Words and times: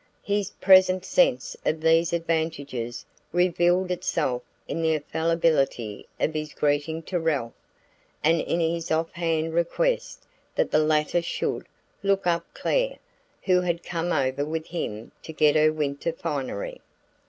His 0.23 0.49
present 0.49 1.05
sense 1.05 1.55
of 1.63 1.79
these 1.81 2.11
advantages 2.11 3.05
revealed 3.31 3.91
itself 3.91 4.41
in 4.67 4.81
the 4.81 4.95
affability 4.95 6.07
of 6.19 6.33
his 6.33 6.53
greeting 6.55 7.03
to 7.03 7.19
Ralph, 7.19 7.53
and 8.23 8.41
in 8.41 8.59
his 8.59 8.89
off 8.89 9.11
hand 9.11 9.53
request 9.53 10.25
that 10.55 10.71
the 10.71 10.79
latter 10.79 11.21
should 11.21 11.67
"look 12.01 12.25
up 12.25 12.51
Clare," 12.55 12.97
who 13.43 13.61
had 13.61 13.83
come 13.83 14.11
over 14.11 14.43
with 14.43 14.65
him 14.65 15.11
to 15.21 15.31
get 15.33 15.55
her 15.55 15.71
winter 15.71 16.11
finery. 16.11 16.81